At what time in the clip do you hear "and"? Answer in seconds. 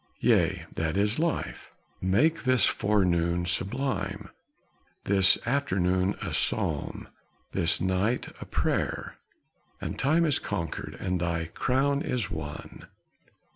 9.79-9.99, 10.99-11.19